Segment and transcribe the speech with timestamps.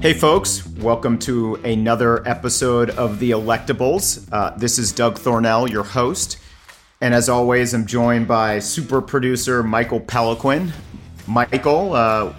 [0.00, 4.28] Hey, folks, welcome to another episode of The Electables.
[4.30, 6.38] Uh, this is Doug Thornell, your host.
[7.00, 10.70] And as always, I'm joined by super producer Michael Peliquin.
[11.26, 12.32] Michael, uh,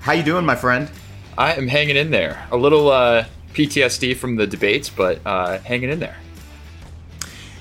[0.00, 0.90] how you doing, my friend?
[1.36, 2.42] I am hanging in there.
[2.50, 6.16] A little uh, PTSD from the debates, but uh, hanging in there.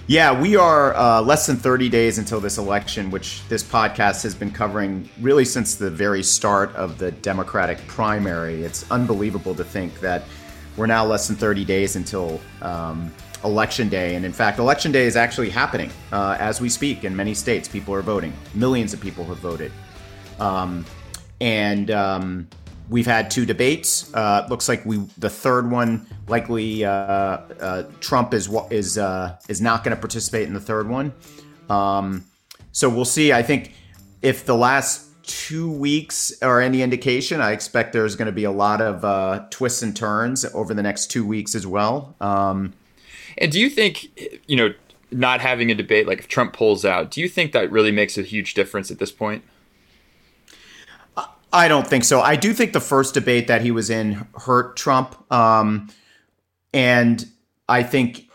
[0.05, 4.35] Yeah, we are uh, less than 30 days until this election, which this podcast has
[4.35, 8.63] been covering really since the very start of the Democratic primary.
[8.63, 10.25] It's unbelievable to think that
[10.75, 13.13] we're now less than 30 days until um,
[13.45, 14.15] election day.
[14.15, 17.69] And in fact, election day is actually happening uh, as we speak in many states.
[17.69, 19.71] People are voting, millions of people have voted.
[20.37, 20.85] Um,
[21.39, 22.49] and um,
[22.89, 24.13] We've had two debates.
[24.13, 29.61] Uh, looks like we the third one likely uh, uh, Trump is is uh, is
[29.61, 31.13] not going to participate in the third one.
[31.69, 32.25] Um,
[32.71, 33.31] so we'll see.
[33.31, 33.73] I think
[34.21, 38.51] if the last two weeks are any indication, I expect there's going to be a
[38.51, 42.15] lot of uh, twists and turns over the next two weeks as well.
[42.19, 42.73] Um,
[43.37, 44.09] and do you think
[44.47, 44.73] you know
[45.11, 48.17] not having a debate like if Trump pulls out, do you think that really makes
[48.17, 49.43] a huge difference at this point?
[51.53, 52.19] I don't think so.
[52.19, 55.15] I do think the first debate that he was in hurt Trump.
[55.31, 55.89] Um,
[56.73, 57.23] and
[57.69, 58.27] I think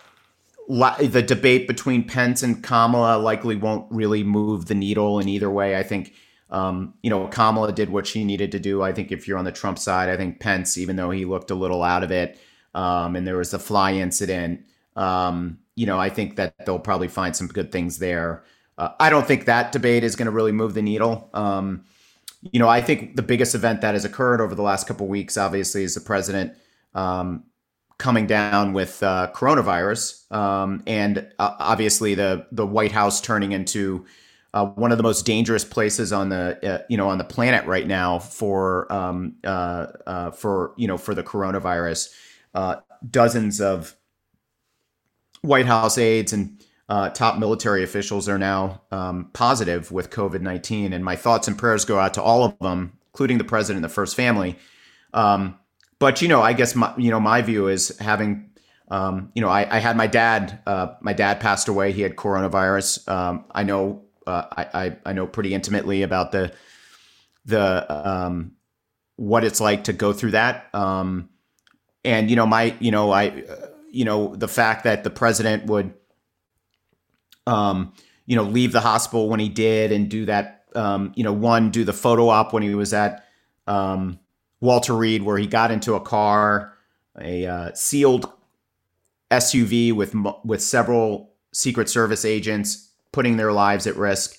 [0.69, 5.77] the debate between Pence and Kamala likely won't really move the needle in either way.
[5.77, 6.15] I think,
[6.51, 8.83] um, you know, Kamala did what she needed to do.
[8.83, 11.51] I think if you're on the Trump side, I think Pence, even though he looked
[11.51, 12.39] a little out of it,
[12.75, 17.09] um, and there was the fly incident, um, you know, I think that they'll probably
[17.09, 18.45] find some good things there.
[18.77, 21.31] Uh, I don't think that debate is going to really move the needle.
[22.43, 25.37] You know, I think the biggest event that has occurred over the last couple weeks,
[25.37, 26.53] obviously, is the president
[26.95, 27.45] um,
[27.99, 34.07] coming down with uh, coronavirus, um, and uh, obviously the the White House turning into
[34.55, 37.67] uh, one of the most dangerous places on the uh, you know on the planet
[37.67, 42.11] right now for um, uh, uh, for you know for the coronavirus.
[43.11, 43.97] dozens of
[45.43, 46.58] White House aides and
[46.89, 50.93] uh, top military officials are now um, positive with COVID 19.
[50.93, 53.85] And my thoughts and prayers go out to all of them, including the president and
[53.85, 54.59] the first family.
[55.13, 55.59] Um,
[55.99, 58.51] but, you know, I guess, my, you know, my view is having,
[58.91, 61.93] um, you know, I, I, had my dad, uh, my dad passed away.
[61.93, 63.07] He had coronavirus.
[63.09, 66.53] Um, I know, uh, I, I, know pretty intimately about the,
[67.47, 68.53] the, um,
[69.17, 70.73] what it's like to go through that.
[70.75, 71.29] Um,
[72.05, 75.67] and, you know, my, you know, I, uh, you know, the fact that the president
[75.67, 75.93] would,
[77.49, 77.93] um,
[78.27, 81.71] you know, leave the hospital when he did and do that, um, you know, one,
[81.71, 83.25] do the photo op when he was at
[83.67, 84.19] um,
[84.61, 86.75] Walter Reed, where he got into a car,
[87.19, 88.31] a uh, sealed
[89.31, 90.15] SUV with
[90.45, 94.39] with several Secret Service agents, putting their lives at risk,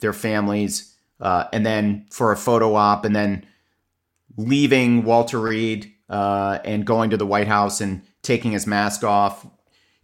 [0.00, 3.44] their families, uh, and then for a photo op, and then
[4.38, 9.46] leaving Walter Reed uh, and going to the White House and taking his mask off,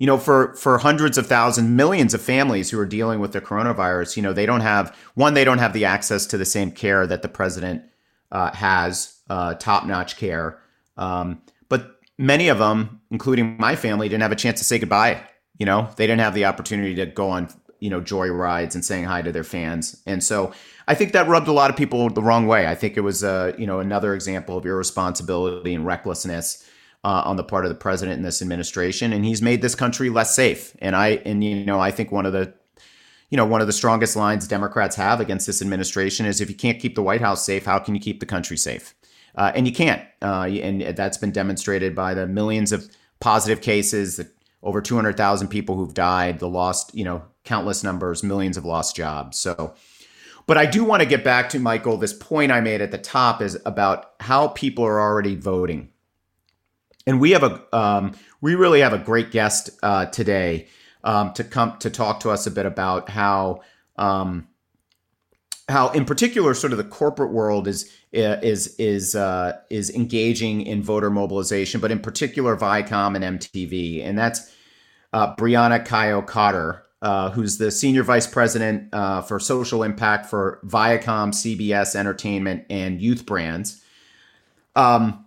[0.03, 3.41] you know, for for hundreds of thousands, millions of families who are dealing with the
[3.41, 6.73] coronavirus, you know, they don't have one, they don't have the access to the same
[6.73, 7.85] care that the president
[8.33, 10.59] uh, has, uh, top notch care.
[10.97, 15.23] Um, but many of them, including my family, didn't have a chance to say goodbye.
[15.59, 17.47] You know, they didn't have the opportunity to go on,
[17.79, 20.03] you know, joy rides and saying hi to their fans.
[20.05, 20.53] And so
[20.89, 22.67] I think that rubbed a lot of people the wrong way.
[22.67, 26.69] I think it was, uh, you know, another example of irresponsibility and recklessness
[27.05, 30.09] uh, on the part of the president in this administration, and he's made this country
[30.11, 30.77] less safe.
[30.81, 32.55] And I and you know I think one of the
[33.31, 36.57] you know one of the strongest lines Democrats have against this administration is if you
[36.57, 38.95] can't keep the White House safe, how can you keep the country safe?
[39.35, 44.17] Uh, and you can't, uh, and that's been demonstrated by the millions of positive cases,
[44.17, 44.31] the
[44.62, 49.39] over 200,000 people who've died, the lost, you know, countless numbers, millions of lost jobs.
[49.39, 49.75] So,
[50.47, 51.97] but I do want to get back to Michael.
[51.97, 55.89] This point I made at the top is about how people are already voting
[57.07, 60.69] and we have a um, we really have a great guest uh, today
[61.05, 63.63] um, to come to talk to us a bit about how
[63.97, 64.49] um,
[65.69, 70.82] how in particular sort of the corporate world is is is uh, is engaging in
[70.82, 74.55] voter mobilization, but in particular Viacom and MTV, and that's
[75.12, 80.61] uh, Brianna Cayo Cotter, uh, who's the senior vice president uh, for social impact for
[80.65, 83.82] Viacom, CBS Entertainment, and Youth Brands.
[84.76, 85.26] Um,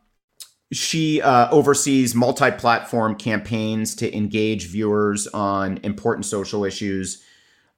[0.72, 7.24] she uh, oversees multi platform campaigns to engage viewers on important social issues.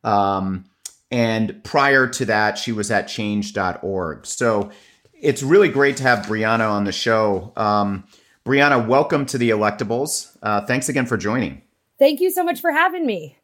[0.04, 0.66] Um,
[1.12, 4.26] and prior to that, she was at change.org.
[4.26, 4.72] So
[5.14, 7.52] it's really great to have Brianna on the show.
[7.56, 8.06] Um,
[8.46, 10.38] Brianna, welcome to the Electables.
[10.42, 11.62] Uh, thanks again for joining.
[12.00, 13.38] Thank you so much for having me.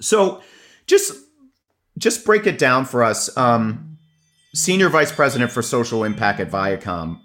[0.00, 0.40] So
[0.86, 1.12] just
[1.98, 3.36] just break it down for us.
[3.36, 3.98] Um,
[4.54, 7.20] Senior Vice President for Social Impact at Viacom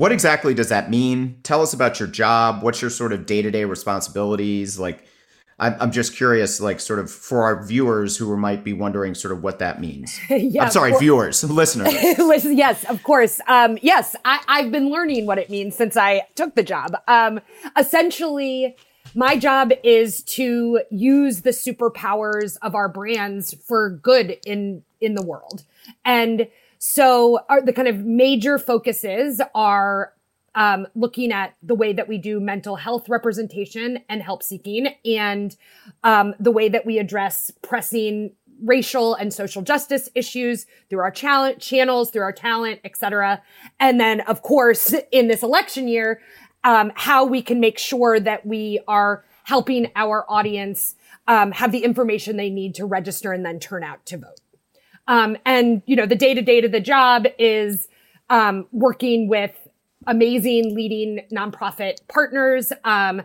[0.00, 1.38] what exactly does that mean?
[1.42, 2.62] Tell us about your job.
[2.62, 4.78] What's your sort of day to day responsibilities?
[4.78, 5.04] Like,
[5.58, 9.42] I'm just curious, like, sort of for our viewers who might be wondering, sort of
[9.42, 10.18] what that means.
[10.30, 11.92] yeah, I'm sorry, viewers, listeners.
[12.46, 13.40] yes, of course.
[13.46, 16.96] Um, yes, I, have been learning what it means since I took the job.
[17.06, 17.40] Um,
[17.76, 18.74] essentially,
[19.14, 25.22] my job is to use the superpowers of our brands for good in in the
[25.22, 25.64] world,
[26.06, 26.48] and
[26.82, 30.14] so our, the kind of major focuses are
[30.54, 35.56] um, looking at the way that we do mental health representation and help seeking and
[36.02, 38.32] um, the way that we address pressing
[38.62, 43.42] racial and social justice issues through our channels, through our talent, et cetera.
[43.78, 46.20] And then, of course, in this election year,
[46.64, 50.94] um, how we can make sure that we are helping our audience
[51.28, 54.39] um, have the information they need to register and then turn out to vote.
[55.10, 57.88] Um, and, you know, the day to day to the job is
[58.30, 59.50] um, working with
[60.06, 63.22] amazing leading nonprofit partners, um,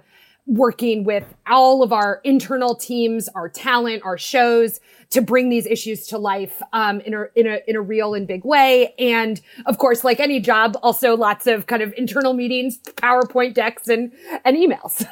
[0.48, 4.80] working with all of our internal teams, our talent, our shows
[5.12, 8.28] to bring these issues to life um, in, a, in, a, in a real and
[8.28, 8.96] big way.
[8.98, 13.88] And of course, like any job, also lots of kind of internal meetings, PowerPoint decks,
[13.88, 14.12] and,
[14.44, 15.06] and emails.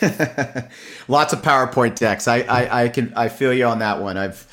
[1.08, 2.26] lots of PowerPoint decks.
[2.26, 4.16] I, I, I can I feel you on that one.
[4.16, 4.46] I've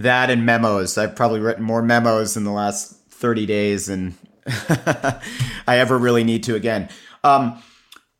[0.00, 0.96] that and memos.
[0.96, 4.16] I've probably written more memos in the last 30 days than
[4.46, 5.20] I
[5.78, 6.88] ever really need to again.
[7.22, 7.62] Um,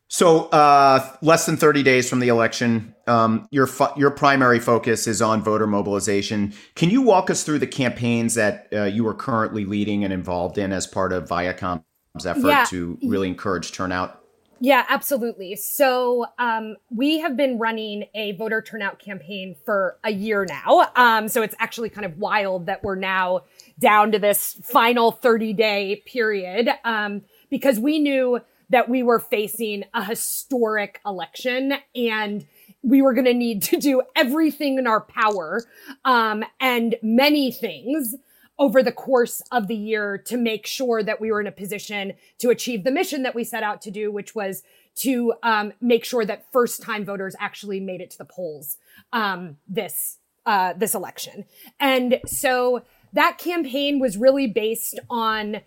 [0.07, 5.21] so uh, less than 30 days from the election, um, your your primary focus is
[5.21, 6.53] on voter mobilization.
[6.75, 10.57] Can you walk us through the campaigns that uh, you are currently leading and involved
[10.57, 11.83] in as part of Viacom's
[12.25, 12.65] effort yeah.
[12.65, 14.20] to really encourage turnout?
[14.63, 15.55] Yeah, absolutely.
[15.55, 20.91] So um, we have been running a voter turnout campaign for a year now.
[20.95, 23.41] Um, so it's actually kind of wild that we're now
[23.79, 29.83] down to this final 30 day period um, because we knew that we were facing
[29.95, 32.45] a historic election and
[32.83, 35.63] we were going to need to do everything in our power
[36.05, 38.13] um, and many things
[38.61, 42.13] over the course of the year to make sure that we were in a position
[42.37, 44.61] to achieve the mission that we set out to do, which was
[44.93, 48.77] to um, make sure that first time voters actually made it to the polls
[49.13, 51.45] um, this uh, this election.
[51.79, 55.61] And so that campaign was really based on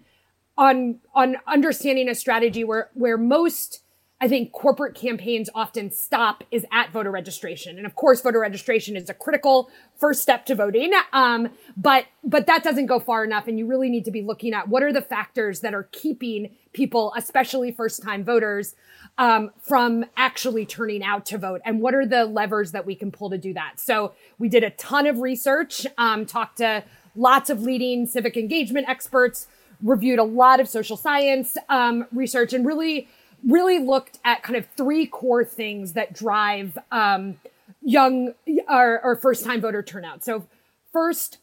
[0.57, 3.83] on on understanding a strategy where where most
[4.21, 7.77] I think corporate campaigns often stop is at voter registration.
[7.77, 10.93] And of course, voter registration is a critical first step to voting.
[11.13, 13.49] Um, but, but that doesn't go far enough.
[13.49, 16.55] And you really need to be looking at what are the factors that are keeping
[16.73, 18.75] people, especially first time voters,
[19.19, 21.61] um, from actually turning out to vote.
[21.65, 23.79] And what are the levers that we can pull to do that?
[23.79, 26.85] So we did a ton of research, um, talked to
[27.17, 29.49] lots of leading civic engagement experts,
[29.83, 33.09] reviewed a lot of social science, um, research and really
[33.47, 37.39] really looked at kind of three core things that drive um,
[37.83, 38.35] young
[38.69, 40.25] or, or first time voter turnout.
[40.25, 40.47] So,
[40.93, 41.39] first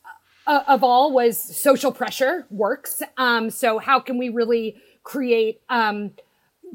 [0.47, 3.01] uh, of all was social pressure works.
[3.17, 6.11] Um, so, how can we really create um,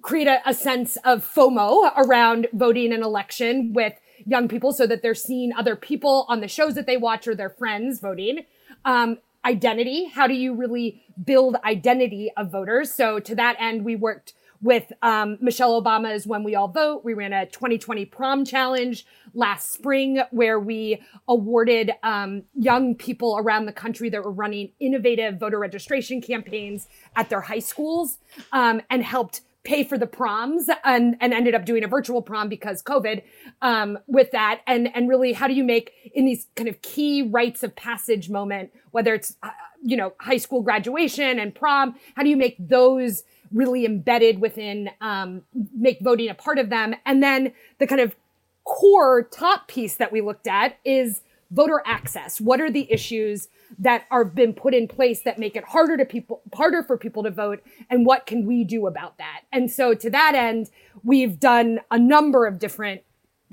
[0.03, 3.95] create a, a, sense of FOMO around voting an election with
[4.27, 7.35] young people so that they're seeing other people on the shows that they watch or
[7.35, 8.45] their friends voting?
[8.85, 10.07] Um, identity.
[10.07, 12.93] How do you really build identity of voters?
[12.93, 17.03] So, to that end, we worked with um, Michelle Obama's When We All Vote.
[17.05, 23.67] We ran a 2020 prom challenge last spring where we awarded um, young people around
[23.67, 28.19] the country that were running innovative voter registration campaigns at their high schools
[28.53, 32.49] um, and helped pay for the proms and, and ended up doing a virtual prom
[32.49, 33.23] because COVID
[33.61, 34.61] um, with that.
[34.67, 38.31] And, and really, how do you make in these kind of key rites of passage
[38.31, 39.51] moment, whether it's, uh,
[39.83, 44.91] you know, high school graduation and prom, how do you make those really embedded within,
[45.01, 45.43] um,
[45.75, 46.95] make voting a part of them.
[47.05, 48.17] And then the kind of
[48.65, 52.41] core top piece that we looked at is voter access.
[52.41, 53.49] What are the issues
[53.79, 57.23] that are been put in place that make it harder to people, harder for people
[57.23, 57.63] to vote?
[57.89, 59.43] And what can we do about that?
[59.53, 60.71] And so to that end,
[61.05, 63.03] we've done a number of different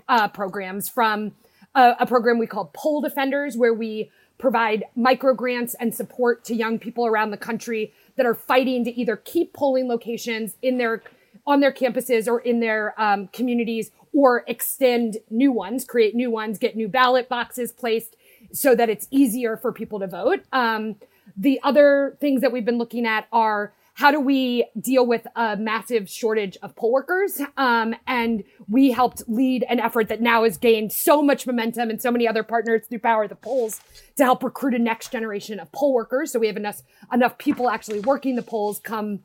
[0.09, 1.33] uh, programs from
[1.75, 6.55] a, a program we call Poll Defenders, where we provide micro grants and support to
[6.55, 11.01] young people around the country that are fighting to either keep polling locations in their
[11.45, 16.57] on their campuses or in their um, communities or extend new ones, create new ones,
[16.57, 18.15] get new ballot boxes placed
[18.53, 20.41] so that it's easier for people to vote.
[20.53, 20.95] Um,
[21.35, 25.55] the other things that we've been looking at are how do we deal with a
[25.55, 27.39] massive shortage of poll workers?
[27.57, 32.01] Um, and we helped lead an effort that now has gained so much momentum and
[32.01, 33.81] so many other partners through Power the Polls
[34.15, 36.31] to help recruit a next generation of poll workers.
[36.31, 36.81] So we have enough
[37.13, 39.19] enough people actually working the polls come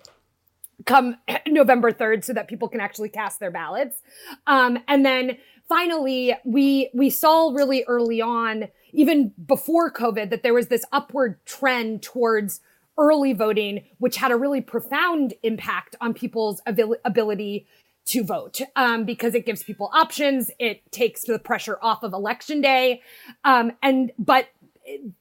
[0.84, 4.02] come November 3rd so that people can actually cast their ballots.
[4.46, 10.54] Um, and then finally, we, we saw really early on, even before COVID, that there
[10.54, 12.60] was this upward trend towards
[12.99, 17.67] early voting, which had a really profound impact on people's abil- ability
[18.07, 20.50] to vote um, because it gives people options.
[20.59, 23.02] It takes the pressure off of election day.
[23.45, 24.49] Um, and, but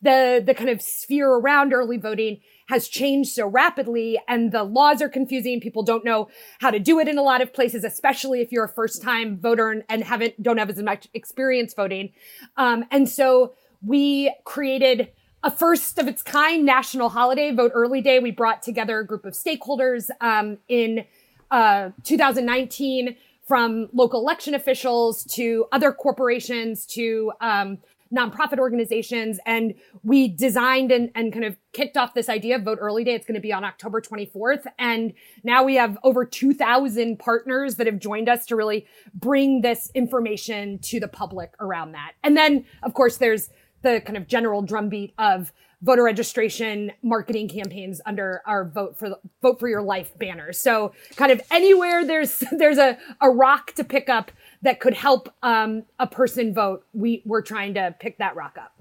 [0.01, 5.01] the, the kind of sphere around early voting has changed so rapidly and the laws
[5.01, 5.59] are confusing.
[5.59, 6.29] People don't know
[6.59, 9.37] how to do it in a lot of places, especially if you're a first time
[9.37, 12.11] voter and haven't, don't have as much experience voting.
[12.55, 13.53] Um, and so
[13.85, 15.11] we created
[15.43, 18.19] a first of its kind national holiday, Vote Early Day.
[18.19, 21.05] We brought together a group of stakeholders um, in
[21.51, 23.15] uh, 2019
[23.45, 27.77] from local election officials to other corporations to um,
[28.13, 29.39] nonprofit organizations.
[29.45, 33.13] And we designed and, and kind of kicked off this idea of Vote Early Day.
[33.13, 34.65] It's going to be on October 24th.
[34.79, 35.13] And
[35.43, 40.79] now we have over 2,000 partners that have joined us to really bring this information
[40.79, 42.13] to the public around that.
[42.23, 43.49] And then, of course, there's
[43.87, 49.59] the kind of general drumbeat of voter registration marketing campaigns under our vote for vote
[49.59, 50.51] for your life banner.
[50.51, 55.29] So kind of anywhere there's there's a, a rock to pick up that could help
[55.43, 58.73] um, a person vote, we we're trying to pick that rock up.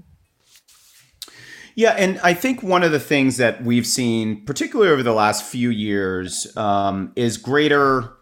[1.75, 5.45] Yeah, and I think one of the things that we've seen, particularly over the last
[5.45, 8.15] few years, um, is greater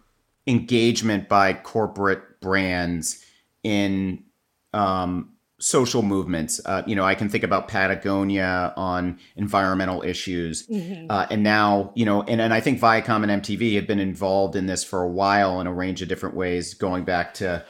[0.48, 3.24] engagement by corporate brands
[3.62, 4.24] in
[4.72, 5.33] um,
[5.64, 6.60] social movements.
[6.66, 11.06] Uh, you know, I can think about Patagonia on environmental issues, mm-hmm.
[11.08, 14.56] uh, and now you know, and and I think Viacom and MTV have been involved
[14.56, 17.64] in this for a while in a range of different ways, going back to.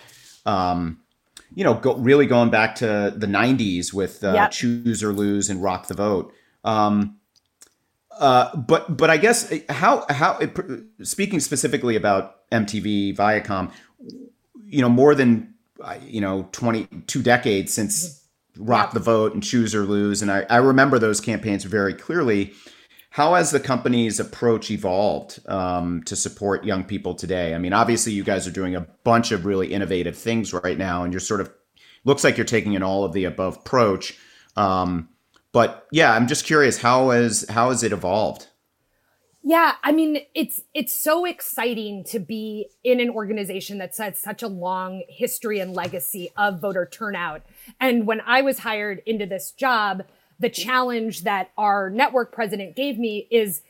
[0.44, 1.00] Um,
[1.56, 4.50] you know, go, really going back to the '90s with uh, yep.
[4.50, 6.34] "Choose or Lose" and "Rock the Vote."
[6.64, 7.18] Um,
[8.18, 10.58] uh, but but I guess uh, how how it,
[11.02, 13.70] speaking specifically about MTV Viacom,
[14.66, 15.53] you know, more than
[16.06, 18.24] you know, 20, two decades since
[18.56, 20.22] Rock the Vote and Choose or Lose.
[20.22, 22.52] And I, I remember those campaigns very clearly.
[23.10, 27.54] How has the company's approach evolved um, to support young people today?
[27.54, 31.04] I mean, obviously, you guys are doing a bunch of really innovative things right now,
[31.04, 31.52] and you're sort of
[32.04, 34.18] looks like you're taking an all of the above approach.
[34.56, 35.10] Um,
[35.52, 38.48] but yeah, I'm just curious how has how has it evolved?
[39.46, 44.42] Yeah, I mean, it's it's so exciting to be in an organization that's had such
[44.42, 47.42] a long history and legacy of voter turnout.
[47.78, 50.04] And when I was hired into this job,
[50.40, 53.60] the challenge that our network president gave me is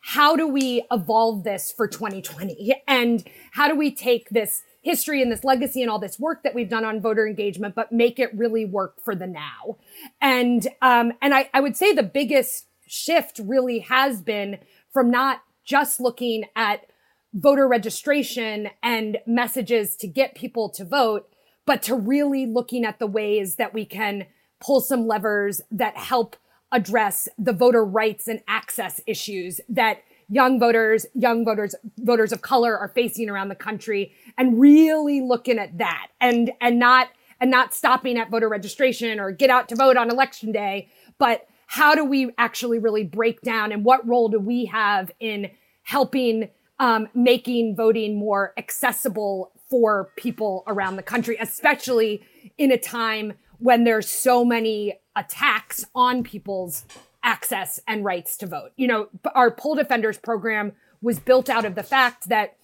[0.00, 2.82] how do we evolve this for 2020?
[2.88, 6.54] And how do we take this history and this legacy and all this work that
[6.54, 9.76] we've done on voter engagement, but make it really work for the now?
[10.22, 14.58] And um, and I, I would say the biggest shift really has been
[14.92, 16.86] from not just looking at
[17.34, 21.28] voter registration and messages to get people to vote,
[21.66, 24.26] but to really looking at the ways that we can
[24.60, 26.36] pull some levers that help
[26.72, 32.76] address the voter rights and access issues that young voters, young voters, voters of color
[32.76, 37.08] are facing around the country and really looking at that and, and not,
[37.40, 41.46] and not stopping at voter registration or get out to vote on election day, but
[41.68, 45.50] how do we actually really break down and what role do we have in
[45.82, 46.48] helping
[46.80, 52.22] um, making voting more accessible for people around the country, especially
[52.56, 56.84] in a time when there's so many attacks on people's
[57.22, 58.70] access and rights to vote.
[58.76, 60.72] You know, our poll defenders program
[61.02, 62.56] was built out of the fact that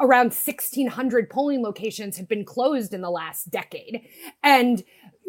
[0.00, 4.06] around 1600 polling locations have been closed in the last decade.
[4.42, 4.82] And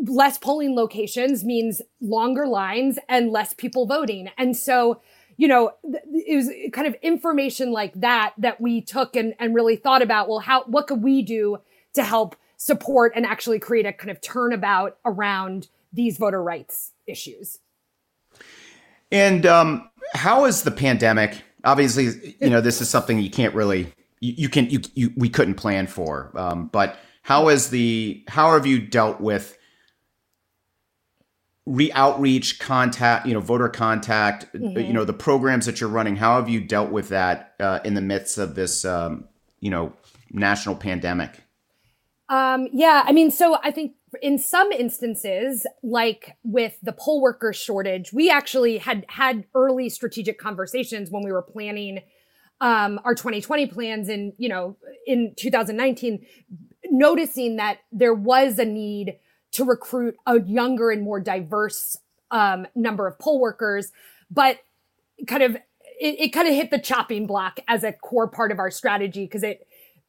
[0.06, 4.30] less polling locations means longer lines and less people voting.
[4.38, 5.02] And so,
[5.38, 9.76] you know, it was kind of information like that that we took and, and really
[9.76, 11.58] thought about, well, how, what could we do
[11.94, 17.60] to help support and actually create a kind of turnabout around these voter rights issues?
[19.12, 21.42] And um, how is the pandemic?
[21.64, 25.30] Obviously, you know, this is something you can't really, you, you can, you, you, we
[25.30, 26.32] couldn't plan for.
[26.36, 29.58] Um, but how is the, how have you dealt with
[31.70, 34.80] re outreach contact you know voter contact mm-hmm.
[34.80, 37.94] you know the programs that you're running how have you dealt with that uh, in
[37.94, 39.26] the midst of this um,
[39.60, 39.94] you know
[40.32, 41.44] national pandemic
[42.28, 47.54] um, yeah i mean so i think in some instances like with the poll worker
[47.54, 52.00] shortage we actually had had early strategic conversations when we were planning
[52.62, 56.26] um, our 2020 plans in you know in 2019
[56.92, 59.18] noticing that there was a need
[59.52, 61.98] to recruit a younger and more diverse
[62.32, 63.92] um, number of poll workers.
[64.30, 64.60] But
[65.28, 68.60] kind of it, it kind of hit the chopping block as a core part of
[68.60, 69.68] our strategy because it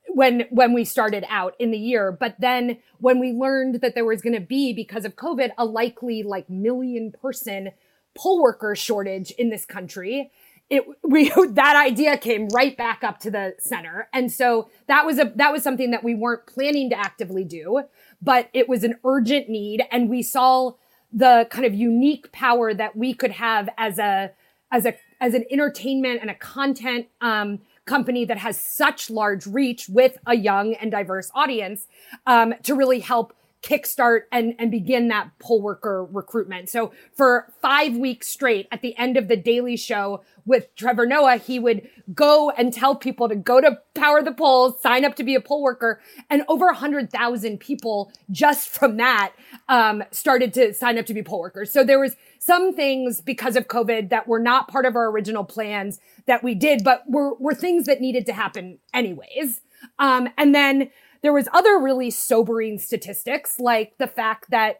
[0.08, 4.04] when when we started out in the year but then when we learned that there
[4.04, 7.70] was going to be because of covid a likely like million person
[8.16, 10.30] poll worker shortage in this country
[10.70, 14.08] it we that idea came right back up to the center.
[14.12, 17.84] And so that was a that was something that we weren't planning to actively do
[18.22, 19.82] but it was an urgent need.
[19.90, 20.72] And we saw
[21.12, 24.32] the kind of unique power that we could have as a
[24.72, 29.88] as a as an entertainment and a content um, company that has such large reach
[29.88, 31.88] with a young and diverse audience
[32.26, 36.68] um, to really help kickstart and, and begin that poll worker recruitment.
[36.68, 41.36] So for five weeks straight at the end of the daily show with Trevor Noah,
[41.36, 45.24] he would go and tell people to go to power the polls, sign up to
[45.24, 46.00] be a poll worker.
[46.30, 49.32] And over a hundred thousand people just from that,
[49.68, 51.70] um, started to sign up to be poll workers.
[51.70, 55.44] So there was some things because of COVID that were not part of our original
[55.44, 59.60] plans that we did, but were, were things that needed to happen anyways.
[59.98, 60.90] Um, and then
[61.22, 64.78] there was other really sobering statistics, like the fact that,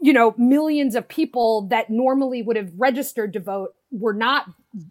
[0.00, 4.46] you know, millions of people that normally would have registered to vote were not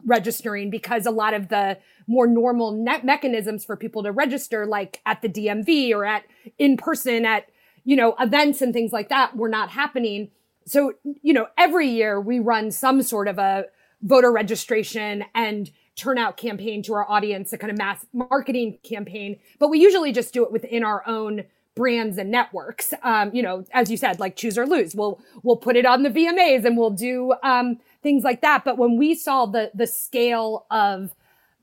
[0.05, 1.77] registering because a lot of the
[2.07, 6.23] more normal net mechanisms for people to register, like at the DMV or at
[6.57, 7.45] in person at,
[7.83, 10.29] you know, events and things like that were not happening.
[10.65, 13.65] So, you know, every year we run some sort of a
[14.01, 19.69] voter registration and turnout campaign to our audience, a kind of mass marketing campaign, but
[19.69, 21.43] we usually just do it within our own
[21.75, 22.93] brands and networks.
[23.03, 24.95] Um, you know, as you said, like choose or lose.
[24.95, 28.63] We'll we'll put it on the VMAs and we'll do um, things like that.
[28.65, 31.13] But when we saw the the scale of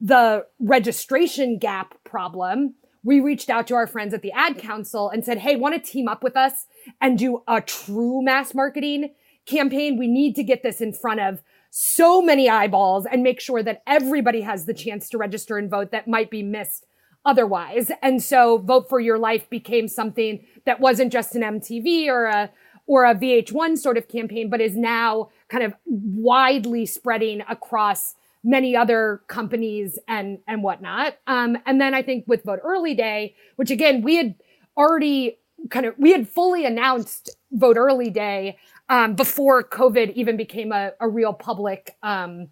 [0.00, 5.24] the registration gap problem, we reached out to our friends at the Ad Council and
[5.24, 6.66] said, "Hey, want to team up with us
[7.00, 9.14] and do a true mass marketing
[9.46, 9.98] campaign?
[9.98, 11.42] We need to get this in front of
[11.74, 15.90] so many eyeballs and make sure that everybody has the chance to register and vote
[15.90, 16.85] that might be missed
[17.24, 17.90] otherwise.
[18.02, 22.50] And so Vote for Your Life became something that wasn't just an MTV or a
[22.87, 28.76] or a VH1 sort of campaign, but is now kind of widely spreading across many
[28.76, 31.16] other companies and and whatnot.
[31.26, 34.35] Um, and then I think with Vote Early Day, which again we had
[34.76, 35.38] already
[35.70, 38.58] kind of we had fully announced Vote Early Day
[38.88, 42.49] um, before COVID even became a, a real public um,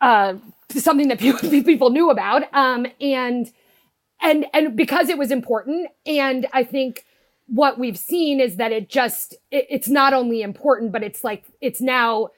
[0.00, 0.34] uh,
[0.70, 2.42] something that people, people knew about.
[2.52, 3.50] Um, and
[4.20, 7.04] and and because it was important, and I think
[7.46, 11.44] what we've seen is that it just it, it's not only important, but it's like
[11.60, 12.30] it's now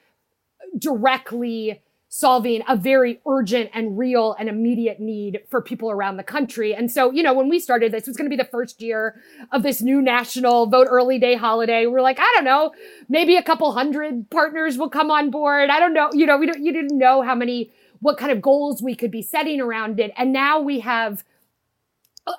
[0.78, 1.80] directly
[2.12, 6.74] solving a very urgent and real and immediate need for people around the country.
[6.74, 8.82] And so, you know, when we started this, it was going to be the first
[8.82, 11.86] year of this new national vote early day holiday.
[11.86, 12.72] We're like, I don't know,
[13.08, 15.70] maybe a couple hundred partners will come on board.
[15.70, 16.10] I don't know.
[16.12, 17.70] You know, we don't, you didn't know how many,
[18.00, 20.10] what kind of goals we could be setting around it.
[20.16, 21.22] And now we have,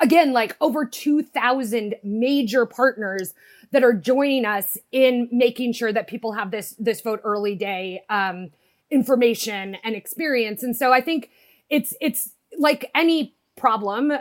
[0.02, 3.34] again, like over 2000 major partners
[3.72, 8.04] that are joining us in making sure that people have this, this vote early day,
[8.10, 8.50] um,
[8.92, 10.62] information and experience.
[10.62, 11.32] And so I think
[11.70, 14.12] it's it's like any problem,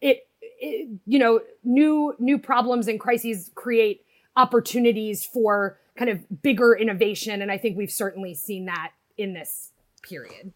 [0.00, 4.04] it, it you know, new new problems and crises create
[4.36, 9.70] opportunities for kind of bigger innovation and I think we've certainly seen that in this
[10.02, 10.52] period.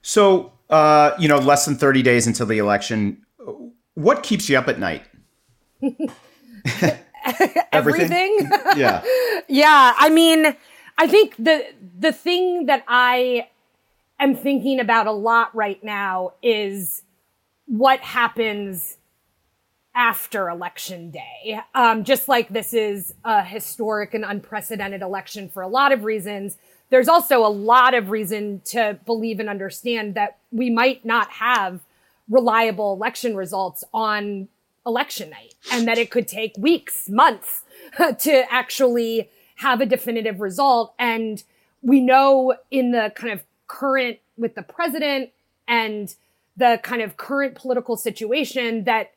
[0.00, 3.24] So, uh, you know, less than 30 days until the election,
[3.94, 5.04] what keeps you up at night?
[7.72, 8.38] Everything?
[8.76, 9.02] yeah.
[9.48, 9.94] yeah.
[9.96, 10.56] I mean,
[11.02, 11.66] I think the
[11.98, 13.48] the thing that I
[14.20, 17.02] am thinking about a lot right now is
[17.66, 18.98] what happens
[19.96, 21.58] after election day.
[21.74, 26.56] Um, just like this is a historic and unprecedented election for a lot of reasons,
[26.90, 31.80] there's also a lot of reason to believe and understand that we might not have
[32.30, 34.46] reliable election results on
[34.86, 37.64] election night and that it could take weeks, months
[38.20, 39.28] to actually
[39.62, 40.92] have a definitive result.
[40.98, 41.42] And
[41.82, 45.30] we know in the kind of current with the president
[45.68, 46.14] and
[46.56, 49.12] the kind of current political situation that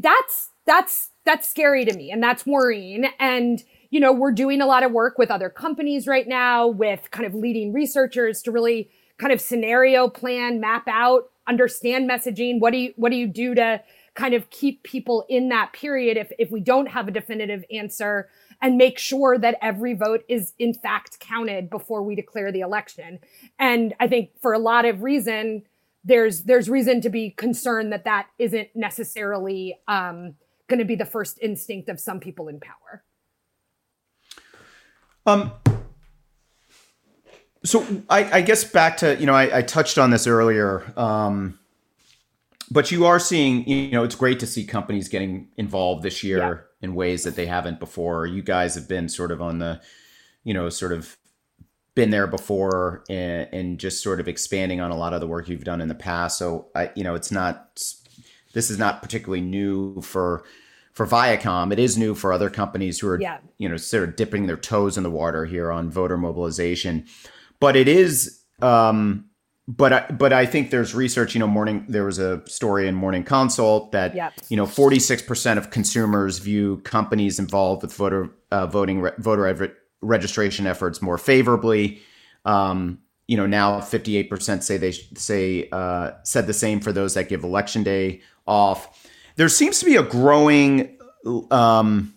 [0.00, 3.06] that's that's that's scary to me and that's worrying.
[3.18, 7.10] And you know we're doing a lot of work with other companies right now with
[7.10, 12.60] kind of leading researchers to really kind of scenario plan map out understand messaging.
[12.60, 13.82] What do you what do you do to
[14.14, 18.28] kind of keep people in that period if if we don't have a definitive answer
[18.62, 23.18] and make sure that every vote is in fact counted before we declare the election.
[23.58, 25.64] And I think for a lot of reason,
[26.04, 30.36] there's there's reason to be concerned that that isn't necessarily um,
[30.68, 33.04] going to be the first instinct of some people in power.
[35.26, 35.52] Um,
[37.64, 41.60] So I, I, guess back to you know I, I touched on this earlier, um,
[42.72, 46.66] but you are seeing you know it's great to see companies getting involved this year.
[46.82, 48.26] In ways that they haven't before.
[48.26, 49.80] You guys have been sort of on the
[50.44, 51.16] you know sort of
[51.94, 55.48] been there before and, and just sort of expanding on a lot of the work
[55.48, 56.38] you've done in the past.
[56.38, 57.82] So I you know it's not
[58.52, 60.44] this is not particularly new for
[60.92, 61.72] for Viacom.
[61.72, 63.38] It is new for other companies who are, yeah.
[63.58, 67.06] you know, sort of dipping their toes in the water here on voter mobilization.
[67.60, 69.26] But it is, um,
[69.68, 71.34] but I, but I think there's research.
[71.34, 74.32] You know, morning there was a story in Morning Consult that yep.
[74.48, 79.46] you know 46 percent of consumers view companies involved with voter uh, voting re- voter
[79.46, 82.02] ev- registration efforts more favorably.
[82.44, 82.98] Um,
[83.28, 87.44] you know, now 58% say they say uh, said the same for those that give
[87.44, 90.98] election day off there seems to be a growing
[91.50, 92.14] um,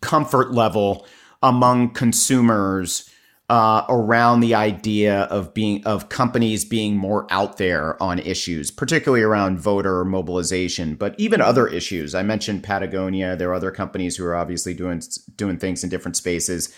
[0.00, 1.06] comfort level
[1.42, 3.10] among consumers
[3.52, 9.22] uh, around the idea of being of companies being more out there on issues, particularly
[9.22, 12.14] around voter mobilization, but even other issues.
[12.14, 13.36] I mentioned Patagonia.
[13.36, 15.02] There are other companies who are obviously doing
[15.36, 16.74] doing things in different spaces,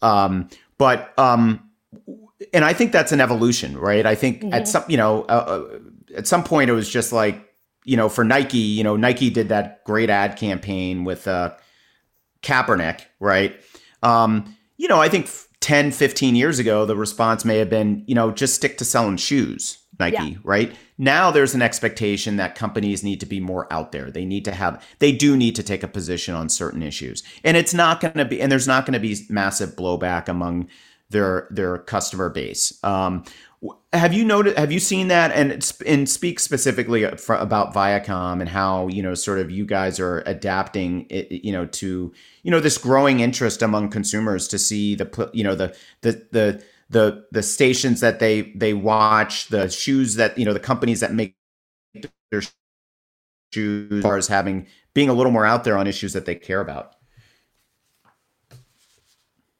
[0.00, 1.68] um, but um,
[2.54, 4.06] and I think that's an evolution, right?
[4.06, 4.54] I think mm-hmm.
[4.54, 5.78] at some you know uh, uh,
[6.16, 7.52] at some point it was just like
[7.84, 11.50] you know, for Nike, you know, Nike did that great ad campaign with uh,
[12.44, 13.60] Kaepernick, right?
[14.04, 15.28] Um, you know, I think
[15.62, 19.16] 10, 15 years ago, the response may have been, you know, just stick to selling
[19.16, 20.38] shoes, Nike, yeah.
[20.42, 20.74] right?
[20.98, 24.10] Now there's an expectation that companies need to be more out there.
[24.10, 27.22] They need to have, they do need to take a position on certain issues.
[27.44, 30.68] And it's not going to be, and there's not going to be massive blowback among
[31.12, 32.82] their their customer base.
[32.82, 33.24] Um,
[33.92, 34.58] have you noted?
[34.58, 35.30] Have you seen that?
[35.32, 40.22] And and speak specifically about Viacom and how you know sort of you guys are
[40.26, 45.30] adapting, it, you know, to you know this growing interest among consumers to see the
[45.32, 50.36] you know the the the the the stations that they they watch, the shoes that
[50.36, 51.36] you know the companies that make
[52.30, 52.42] their
[53.52, 56.96] shoes, as having being a little more out there on issues that they care about.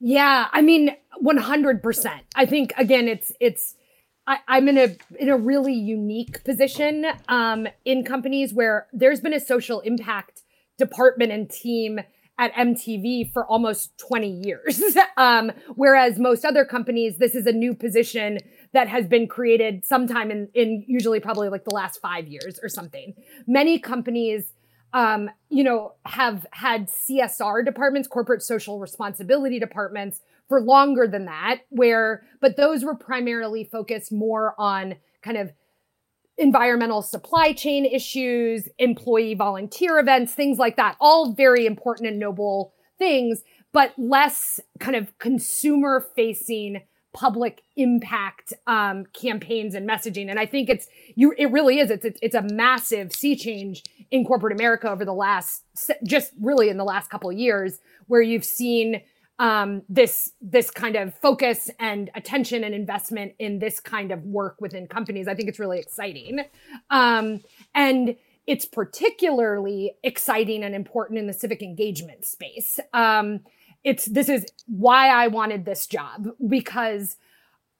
[0.01, 2.21] Yeah, I mean, 100%.
[2.35, 3.77] I think again it's it's
[4.27, 9.35] I, am in a in a really unique position um, in companies where there's been
[9.35, 10.43] a social impact
[10.79, 12.01] department and team
[12.39, 14.83] at MTV for almost 20 years.
[15.17, 18.39] um, whereas most other companies, this is a new position
[18.73, 22.69] that has been created sometime in, in usually probably like the last five years or
[22.69, 23.15] something.
[23.47, 24.55] Many companies,
[24.95, 30.21] um, you know, have had CSR departments, corporate social responsibility departments,
[30.53, 35.51] for longer than that, where, but those were primarily focused more on kind of
[36.37, 40.95] environmental supply chain issues, employee volunteer events, things like that.
[41.01, 43.41] All very important and noble things,
[43.73, 46.83] but less kind of consumer facing
[47.15, 50.29] public impact um, campaigns and messaging.
[50.29, 51.33] And I think it's you.
[51.39, 51.91] It really is.
[51.91, 55.65] It's, it's a massive sea change in corporate America over the last
[56.05, 59.01] just really in the last couple years, where you've seen
[59.43, 64.61] um, this this kind of focus and attention and investment in this kind of work
[64.61, 65.27] within companies.
[65.27, 66.45] I think it's really exciting,
[66.91, 67.41] um,
[67.75, 68.15] and
[68.47, 72.79] it's particularly exciting and important in the civic engagement space.
[72.95, 73.41] Um,
[73.83, 77.17] it's this is why I wanted this job because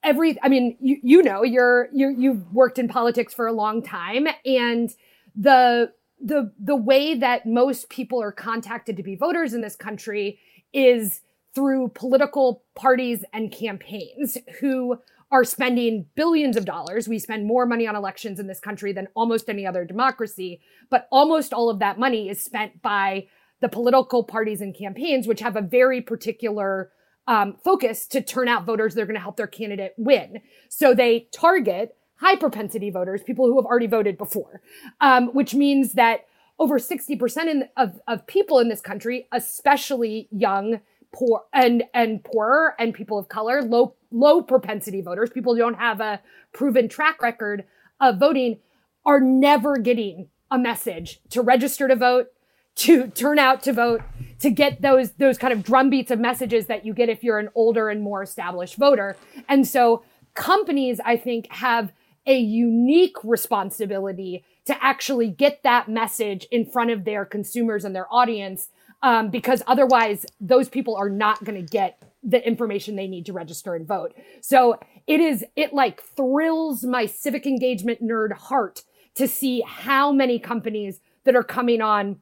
[0.03, 3.81] every I mean you you know you're you you've worked in politics for a long
[3.81, 4.93] time and
[5.33, 10.39] the the the way that most people are contacted to be voters in this country
[10.73, 11.21] is
[11.55, 14.97] through political parties and campaigns who
[15.31, 17.07] are spending billions of dollars.
[17.07, 21.07] We spend more money on elections in this country than almost any other democracy, but
[21.11, 23.27] almost all of that money is spent by
[23.59, 26.91] the political parties and campaigns, which have a very particular
[27.27, 30.41] um, focus to turn out voters they're going to help their candidate win.
[30.69, 34.61] So they target high propensity voters, people who have already voted before,
[35.01, 36.25] um, which means that
[36.59, 40.81] over 60% in, of, of people in this country, especially young
[41.13, 45.79] poor and and poorer and people of color, low low propensity voters, people who don't
[45.79, 46.21] have a
[46.51, 47.63] proven track record
[48.01, 48.59] of voting,
[49.05, 52.27] are never getting a message to register to vote,
[52.75, 54.01] to turn out to vote,
[54.39, 57.49] to get those those kind of drumbeats of messages that you get if you're an
[57.55, 59.15] older and more established voter.
[59.47, 61.93] And so companies, I think, have
[62.25, 68.11] a unique responsibility to actually get that message in front of their consumers and their
[68.13, 68.69] audience
[69.03, 73.33] um, because otherwise those people are not going to get the information they need to
[73.33, 74.15] register and vote.
[74.41, 78.83] So it is, it like thrills my civic engagement nerd heart
[79.15, 82.19] to see how many companies that are coming on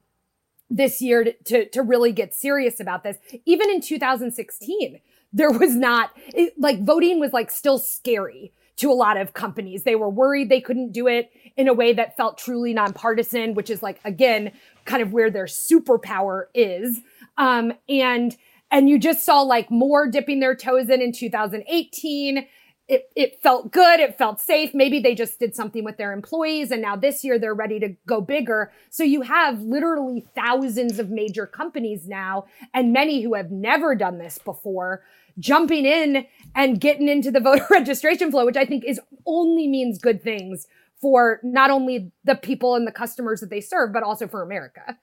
[0.68, 3.16] this year to, to, to really get serious about this.
[3.46, 5.00] Even in 2016,
[5.32, 9.82] there was not it, like voting was like still scary to a lot of companies.
[9.84, 13.70] They were worried they couldn't do it in a way that felt truly nonpartisan, which
[13.70, 14.52] is like, again,
[14.84, 17.00] kind of where their superpower is.
[17.36, 18.36] Um, and,
[18.70, 22.46] and you just saw like more dipping their toes in in 2018.
[22.88, 24.00] It, it felt good.
[24.00, 24.74] It felt safe.
[24.74, 26.70] Maybe they just did something with their employees.
[26.70, 28.72] And now this year they're ready to go bigger.
[28.90, 34.18] So you have literally thousands of major companies now and many who have never done
[34.18, 35.04] this before
[35.38, 39.98] jumping in and getting into the voter registration flow, which I think is only means
[39.98, 40.66] good things
[41.00, 44.96] for not only the people and the customers that they serve, but also for America.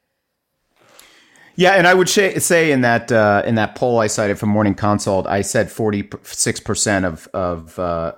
[1.59, 4.73] Yeah, and I would say in that uh, in that poll I cited from Morning
[4.73, 8.13] Consult, I said forty six percent of of uh,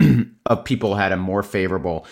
[0.46, 2.06] of people had a more favorable.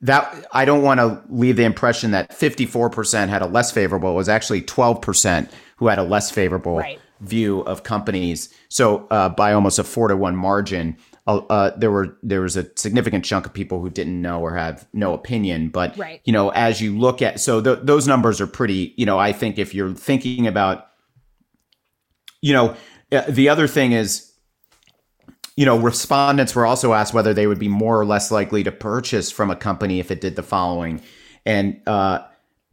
[0.00, 3.70] That I don't want to leave the impression that fifty four percent had a less
[3.70, 4.10] favorable.
[4.10, 6.98] It was actually twelve percent who had a less favorable right.
[7.20, 8.52] View of companies.
[8.68, 12.66] So uh, by almost a four to one margin, uh, there were there was a
[12.76, 15.68] significant chunk of people who didn't know or have no opinion.
[15.68, 16.20] But right.
[16.24, 18.94] you know, as you look at so th- those numbers are pretty.
[18.96, 20.86] You know, I think if you're thinking about,
[22.40, 22.76] you know,
[23.12, 24.26] uh, the other thing is.
[25.56, 28.72] You know, respondents were also asked whether they would be more or less likely to
[28.72, 31.02] purchase from a company if it did the following,
[31.44, 32.20] and uh,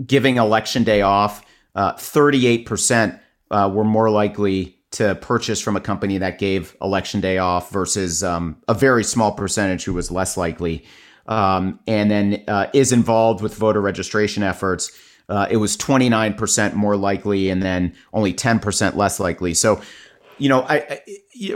[0.05, 1.43] giving election day off.
[1.75, 3.19] Uh, thirty-eight percent
[3.51, 8.23] uh, were more likely to purchase from a company that gave election day off versus
[8.23, 10.85] um, a very small percentage who was less likely,
[11.27, 14.91] um, and then uh, is involved with voter registration efforts.
[15.29, 19.53] Uh, it was 29% more likely, and then only 10% less likely.
[19.53, 19.81] So
[20.37, 21.01] you know, I, I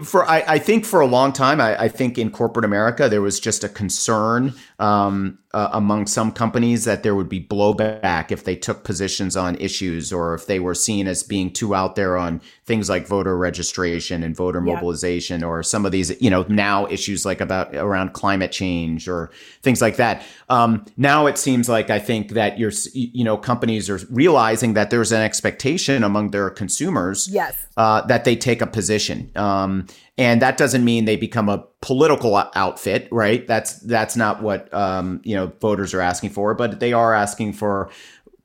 [0.03, 3.21] for I, I, think for a long time, I, I, think in corporate America there
[3.21, 8.43] was just a concern um, uh, among some companies that there would be blowback if
[8.43, 12.17] they took positions on issues or if they were seen as being too out there
[12.17, 14.73] on things like voter registration and voter yeah.
[14.73, 19.29] mobilization or some of these, you know, now issues like about around climate change or
[19.61, 20.25] things like that.
[20.47, 24.89] Um, now it seems like I think that you're, you know, companies are realizing that
[24.89, 29.29] there's an expectation among their consumers, yes, uh, that they take a position.
[29.35, 29.85] Um,
[30.17, 33.45] and that doesn't mean they become a political outfit, right?
[33.47, 37.51] That's that's not what um, you know voters are asking for, but they are asking
[37.51, 37.89] for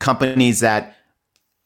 [0.00, 0.96] companies that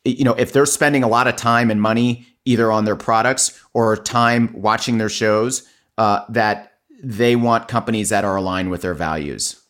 [0.04, 3.44] you know if they're spending a lot of time and money either on their products
[3.72, 5.66] or time watching their shows,
[5.98, 6.56] uh, that
[7.02, 9.62] they want companies that are aligned with their values.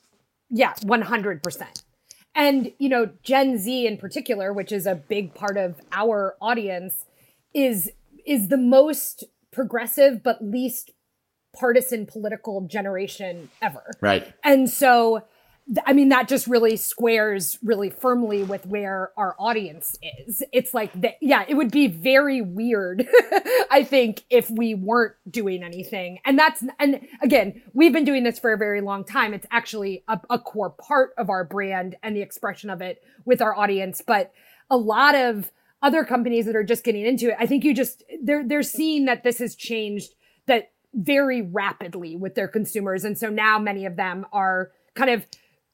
[0.48, 1.82] Yeah, one hundred percent.
[2.34, 7.04] And you know, Gen Z in particular, which is a big part of our audience,
[7.54, 7.90] is
[8.26, 10.92] is the most progressive but least
[11.58, 13.90] partisan political generation ever.
[14.00, 14.32] Right.
[14.44, 15.22] And so
[15.86, 20.42] I mean that just really squares really firmly with where our audience is.
[20.52, 23.06] It's like that yeah, it would be very weird
[23.70, 26.18] I think if we weren't doing anything.
[26.24, 29.32] And that's and again, we've been doing this for a very long time.
[29.32, 33.40] It's actually a, a core part of our brand and the expression of it with
[33.40, 34.32] our audience, but
[34.70, 35.52] a lot of
[35.82, 39.06] other companies that are just getting into it, I think you just they're they're seeing
[39.06, 40.14] that this has changed
[40.46, 45.24] that very rapidly with their consumers, and so now many of them are kind of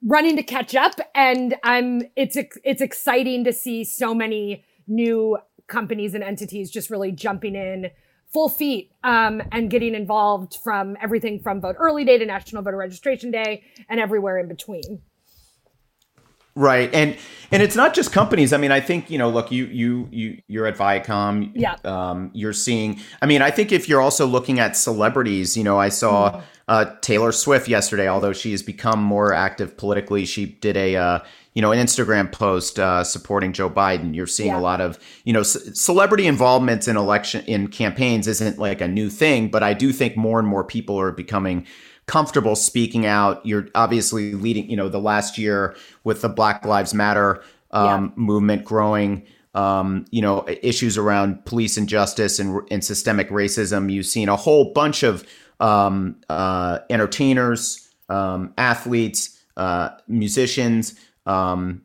[0.04, 0.94] running to catch up.
[1.14, 7.12] And I'm it's it's exciting to see so many new companies and entities just really
[7.12, 7.90] jumping in
[8.32, 12.76] full feet um, and getting involved from everything from vote early day to national voter
[12.76, 15.00] registration day and everywhere in between.
[16.58, 17.18] Right, and
[17.52, 18.54] and it's not just companies.
[18.54, 21.52] I mean, I think you know, look, you you you you're at Viacom.
[21.54, 21.76] Yeah.
[21.84, 22.98] Um, you're seeing.
[23.20, 26.40] I mean, I think if you're also looking at celebrities, you know, I saw mm-hmm.
[26.68, 28.08] Uh, Taylor Swift yesterday.
[28.08, 31.18] Although she has become more active politically, she did a uh,
[31.54, 34.14] you know an Instagram post uh, supporting Joe Biden.
[34.14, 34.58] You're seeing yeah.
[34.58, 38.88] a lot of you know c- celebrity involvements in election in campaigns isn't like a
[38.88, 41.66] new thing, but I do think more and more people are becoming
[42.06, 43.44] comfortable speaking out.
[43.44, 48.10] You're obviously leading, you know, the last year with the Black Lives Matter um, yeah.
[48.16, 49.26] movement growing.
[49.54, 53.90] Um, you know, issues around police injustice and, and systemic racism.
[53.90, 55.26] You've seen a whole bunch of
[55.60, 61.82] um, uh, entertainers, um, athletes, uh, musicians, um,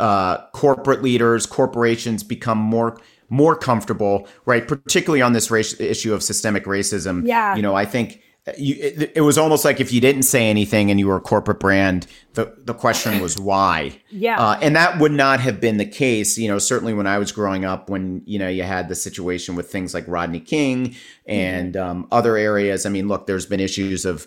[0.00, 2.98] uh, corporate leaders, corporations become more
[3.30, 4.68] more comfortable, right?
[4.68, 7.26] Particularly on this race issue of systemic racism.
[7.26, 7.56] Yeah.
[7.56, 8.20] You know, I think
[8.58, 11.20] you, it, it, was almost like if you didn't say anything and you were a
[11.20, 13.98] corporate brand, the, the question was why.
[14.10, 14.38] Yeah.
[14.38, 17.32] Uh, and that would not have been the case, you know, certainly when I was
[17.32, 21.74] growing up, when, you know, you had the situation with things like Rodney King and
[21.74, 21.90] mm-hmm.
[21.90, 22.84] um, other areas.
[22.84, 24.26] I mean, look, there's been issues of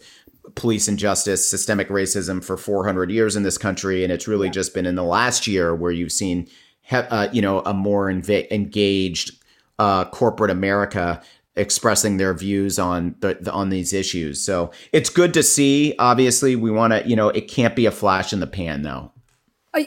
[0.55, 4.03] police injustice, systemic racism for 400 years in this country.
[4.03, 4.53] And it's really yeah.
[4.53, 6.47] just been in the last year where you've seen
[6.91, 9.31] uh, you know, a more engaged
[9.79, 11.21] uh, corporate America
[11.57, 14.41] expressing their views on the, the, on these issues.
[14.41, 15.95] So it's good to see.
[15.99, 19.11] Obviously, we want to, you know, it can't be a flash in the pan, though.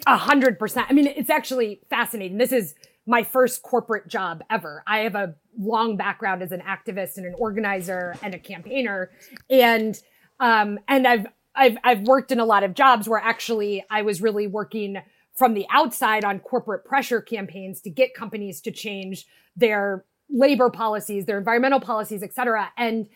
[0.06, 0.86] A hundred percent.
[0.88, 2.38] I mean, it's actually fascinating.
[2.38, 2.74] This is
[3.06, 4.84] my first corporate job ever.
[4.86, 9.10] I have a long background as an activist and an organizer and a campaigner,
[9.48, 10.00] and
[10.38, 14.22] um, and I've I've I've worked in a lot of jobs where actually I was
[14.22, 14.98] really working
[15.34, 21.26] from the outside on corporate pressure campaigns to get companies to change their labor policies,
[21.26, 22.70] their environmental policies, et cetera.
[22.76, 23.08] And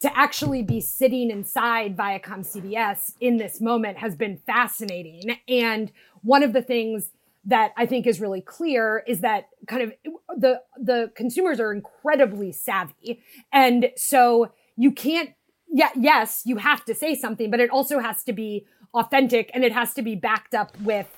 [0.00, 5.38] to actually be sitting inside Viacom CBS in this moment has been fascinating.
[5.46, 7.10] And one of the things
[7.44, 9.92] that I think is really clear is that kind of
[10.36, 13.22] the the consumers are incredibly savvy.
[13.52, 15.30] And so you can't
[15.74, 19.64] yeah, yes, you have to say something, but it also has to be authentic and
[19.64, 21.08] it has to be backed up with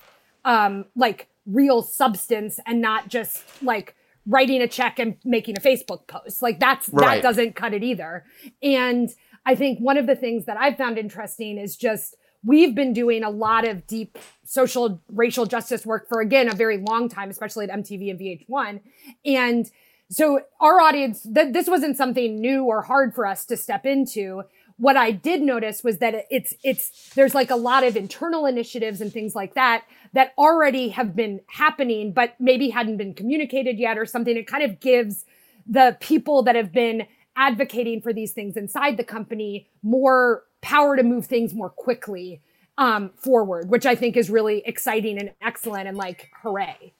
[0.45, 3.95] um like real substance and not just like
[4.26, 6.42] writing a check and making a Facebook post.
[6.42, 7.16] Like that's right.
[7.16, 8.24] that doesn't cut it either.
[8.62, 9.10] And
[9.46, 13.22] I think one of the things that I've found interesting is just we've been doing
[13.24, 17.68] a lot of deep social racial justice work for again a very long time, especially
[17.68, 18.80] at MTV and VH1.
[19.24, 19.70] And
[20.10, 24.42] so our audience, that this wasn't something new or hard for us to step into.
[24.76, 29.00] What I did notice was that it's, it's, there's like a lot of internal initiatives
[29.00, 29.84] and things like that
[30.14, 34.37] that already have been happening, but maybe hadn't been communicated yet or something.
[34.37, 35.24] It kind of gives
[35.66, 37.06] the people that have been
[37.37, 42.40] advocating for these things inside the company more power to move things more quickly
[42.78, 46.94] um, forward, which I think is really exciting and excellent and like hooray.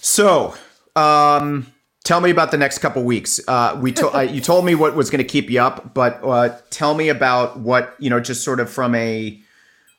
[0.00, 0.54] So,
[0.94, 1.66] um,
[2.06, 3.40] tell me about the next couple weeks.
[3.48, 6.20] Uh, we to- uh, you told me what was going to keep you up, but
[6.22, 9.40] uh, tell me about what you know, just sort of from a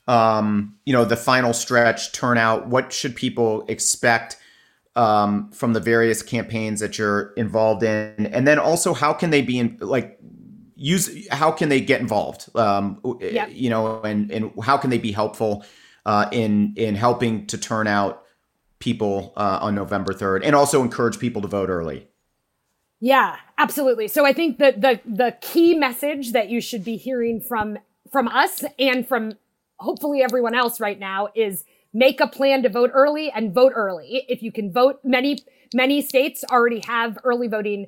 [0.08, 2.68] um, you know, the final stretch turnout?
[2.68, 4.38] What should people expect
[4.96, 8.28] um, from the various campaigns that you're involved in?
[8.28, 10.18] And then also, how can they be in like
[10.76, 11.28] use?
[11.30, 12.50] How can they get involved?
[12.56, 13.50] Um, yep.
[13.52, 15.66] You know, and and how can they be helpful
[16.06, 18.24] uh, in in helping to turn out
[18.80, 22.08] people uh, on November third, and also encourage people to vote early?
[23.00, 24.08] Yeah, absolutely.
[24.08, 27.78] So I think that the the key message that you should be hearing from
[28.12, 29.34] from us and from
[29.78, 34.26] hopefully everyone else right now is make a plan to vote early and vote early.
[34.28, 35.40] If you can vote, many,
[35.74, 37.88] many states already have early voting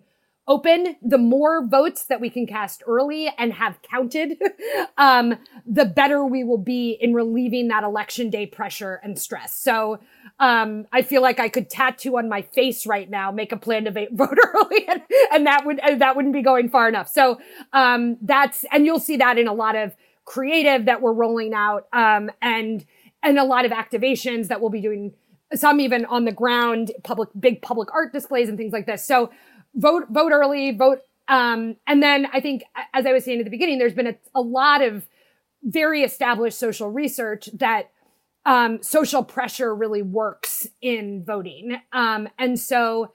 [0.50, 0.96] open.
[1.02, 4.38] The more votes that we can cast early and have counted,
[4.98, 5.36] um,
[5.66, 9.56] the better we will be in relieving that election day pressure and stress.
[9.56, 10.00] So,
[10.40, 13.86] um, I feel like I could tattoo on my face right now, make a plan
[13.86, 17.08] to vote early, and, and that would that wouldn't be going far enough.
[17.08, 17.40] So
[17.72, 21.88] um, that's and you'll see that in a lot of creative that we're rolling out,
[21.94, 22.86] um, and
[23.22, 25.14] and a lot of activations that we'll be doing.
[25.56, 29.04] Some even on the ground, public big public art displays and things like this.
[29.04, 29.32] So
[29.76, 31.02] vote vote early, vote.
[31.28, 34.16] Um, and then I think, as I was saying at the beginning, there's been a,
[34.34, 35.08] a lot of
[35.64, 37.92] very established social research that
[38.46, 41.80] um, social pressure really works in voting.
[41.92, 43.12] Um, and so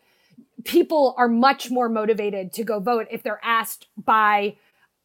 [0.65, 4.57] people are much more motivated to go vote if they're asked by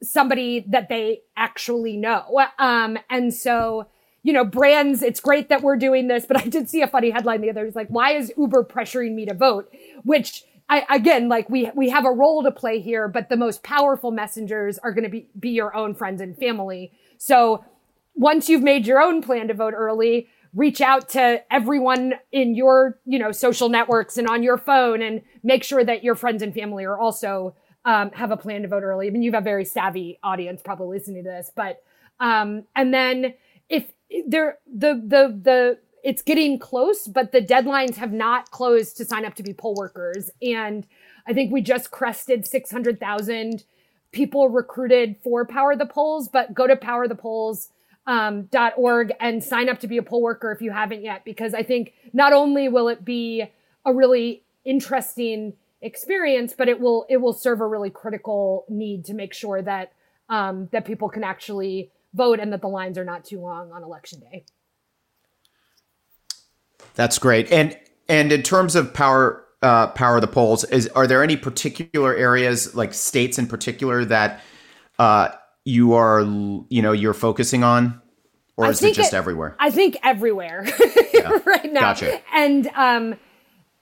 [0.01, 2.47] somebody that they actually know.
[2.57, 3.87] Um, and so,
[4.23, 7.09] you know, brands, it's great that we're doing this, but I did see a funny
[7.09, 7.67] headline the other day.
[7.67, 9.73] It's like, why is Uber pressuring me to vote?
[10.03, 13.63] Which I, again, like we, we have a role to play here, but the most
[13.63, 16.91] powerful messengers are going to be, be your own friends and family.
[17.17, 17.65] So
[18.13, 22.99] once you've made your own plan to vote early, reach out to everyone in your,
[23.05, 26.53] you know, social networks and on your phone and make sure that your friends and
[26.53, 27.55] family are also
[27.85, 29.07] um, have a plan to vote early.
[29.07, 31.81] I mean, you have a very savvy audience probably listening to this, but
[32.19, 33.33] um, and then
[33.69, 33.85] if
[34.27, 39.25] there the the the it's getting close, but the deadlines have not closed to sign
[39.25, 40.85] up to be poll workers, and
[41.27, 43.63] I think we just crested six hundred thousand
[44.11, 46.29] people recruited for Power the Polls.
[46.29, 47.69] But go to powerthepolls.
[48.07, 48.49] Um,
[49.19, 51.93] and sign up to be a poll worker if you haven't yet, because I think
[52.11, 53.43] not only will it be
[53.85, 59.13] a really interesting experience, but it will it will serve a really critical need to
[59.13, 59.93] make sure that
[60.27, 63.83] um, that people can actually vote and that the lines are not too long on
[63.83, 64.43] election day.
[66.99, 67.49] That's great.
[67.49, 67.79] And
[68.09, 72.13] and in terms of power uh, power of the polls, is are there any particular
[72.13, 74.41] areas like states in particular that
[74.99, 75.29] uh,
[75.63, 78.01] you are you know you're focusing on?
[78.57, 79.55] Or is it just it, everywhere?
[79.59, 80.67] I think everywhere
[81.13, 81.39] yeah.
[81.45, 81.79] right now.
[81.79, 82.19] Gotcha.
[82.33, 83.15] And um,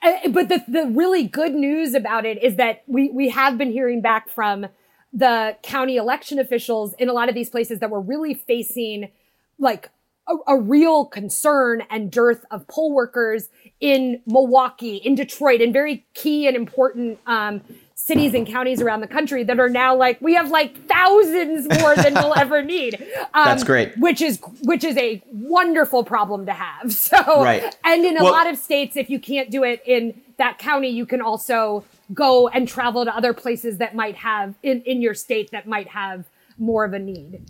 [0.00, 3.72] uh, but the, the really good news about it is that we, we have been
[3.72, 4.68] hearing back from
[5.12, 9.10] the county election officials in a lot of these places that were really facing
[9.58, 9.90] like
[10.28, 13.48] a, a, real concern and dearth of poll workers
[13.80, 17.62] in Milwaukee, in Detroit, in very key and important um,
[17.94, 21.94] cities and counties around the country that are now like we have like thousands more
[21.94, 22.94] than we'll ever need.
[23.34, 23.96] Um, That's great.
[23.98, 26.92] Which is which is a wonderful problem to have.
[27.08, 27.74] So right.
[27.84, 30.88] and in a well, lot of states, if you can't do it in that county,
[30.88, 35.14] you can also go and travel to other places that might have in, in your
[35.14, 37.42] state that might have more of a need.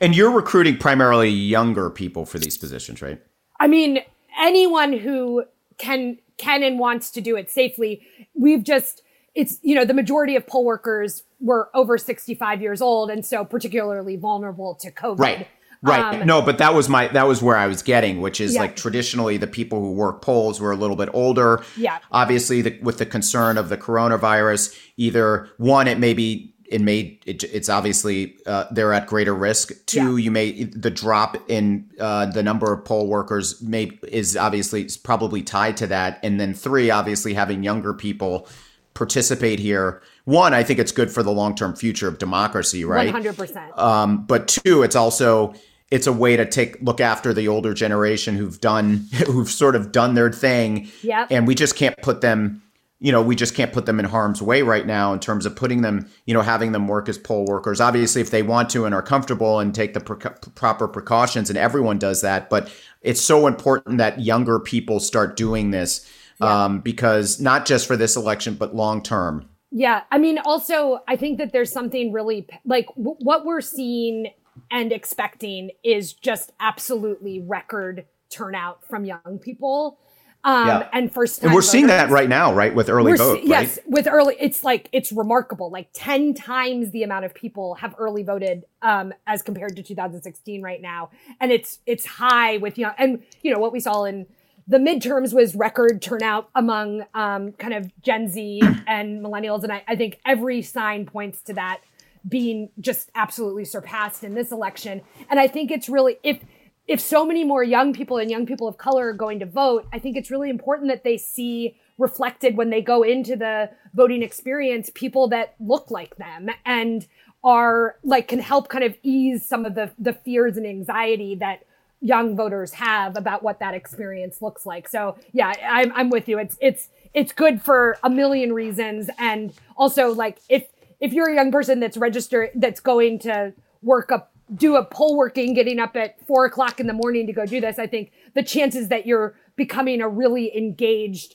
[0.00, 3.20] And you're recruiting primarily younger people for these positions, right?
[3.58, 4.00] I mean,
[4.38, 5.44] anyone who
[5.78, 8.06] can can and wants to do it safely.
[8.34, 9.02] We've just
[9.36, 13.44] it's you know the majority of poll workers were over 65 years old and so
[13.44, 15.48] particularly vulnerable to covid right
[15.82, 18.54] right um, no but that was my that was where i was getting which is
[18.54, 18.62] yeah.
[18.62, 22.78] like traditionally the people who work polls were a little bit older yeah obviously the,
[22.80, 27.68] with the concern of the coronavirus either one it may be it may it, it's
[27.68, 29.72] obviously uh, they're at greater risk.
[29.86, 30.24] Two, yeah.
[30.24, 35.42] you may the drop in uh, the number of poll workers may is obviously probably
[35.42, 36.18] tied to that.
[36.22, 38.48] And then three, obviously having younger people
[38.94, 40.02] participate here.
[40.24, 43.06] One, I think it's good for the long term future of democracy, right?
[43.06, 43.76] One hundred percent.
[43.78, 45.54] Um, but two, it's also
[45.90, 49.92] it's a way to take look after the older generation who've done who've sort of
[49.92, 50.88] done their thing.
[51.02, 51.26] Yeah.
[51.30, 52.62] And we just can't put them
[52.98, 55.54] you know, we just can't put them in harm's way right now in terms of
[55.54, 57.80] putting them, you know, having them work as poll workers.
[57.80, 61.58] Obviously, if they want to and are comfortable and take the pre- proper precautions, and
[61.58, 62.70] everyone does that, but
[63.02, 66.64] it's so important that younger people start doing this yeah.
[66.64, 69.48] um, because not just for this election, but long term.
[69.70, 70.04] Yeah.
[70.10, 74.28] I mean, also, I think that there's something really like w- what we're seeing
[74.70, 79.98] and expecting is just absolutely record turnout from young people
[80.46, 80.88] um, yeah.
[80.92, 81.70] and first and we're voters.
[81.70, 84.88] seeing that right now right with early we're vote se- yes with early it's like
[84.92, 89.74] it's remarkable like 10 times the amount of people have early voted um, as compared
[89.74, 93.80] to 2016 right now and it's it's high with young and you know what we
[93.80, 94.24] saw in
[94.68, 99.82] the midterms was record turnout among um, kind of gen z and millennials and I,
[99.88, 101.80] I think every sign points to that
[102.28, 106.40] being just absolutely surpassed in this election and i think it's really if
[106.86, 109.86] if so many more young people and young people of color are going to vote,
[109.92, 114.22] I think it's really important that they see reflected when they go into the voting
[114.22, 117.06] experience people that look like them and
[117.42, 121.64] are like can help kind of ease some of the the fears and anxiety that
[122.00, 124.88] young voters have about what that experience looks like.
[124.88, 126.38] So yeah, I'm I'm with you.
[126.38, 130.66] It's it's it's good for a million reasons, and also like if
[131.00, 135.16] if you're a young person that's registered that's going to work up do a poll
[135.16, 138.12] working, getting up at four o'clock in the morning to go do this, I think
[138.34, 141.34] the chances that you're becoming a really engaged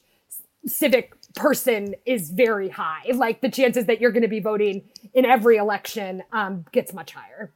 [0.66, 3.04] civic person is very high.
[3.14, 4.84] Like the chances that you're going to be voting
[5.14, 7.52] in every election um, gets much higher.